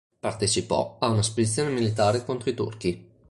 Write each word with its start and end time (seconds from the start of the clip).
Partecipò 0.19 0.95
a 0.99 1.09
una 1.09 1.21
spedizione 1.21 1.69
militare 1.69 2.25
contro 2.25 2.49
i 2.49 2.55
Turchi. 2.55 3.09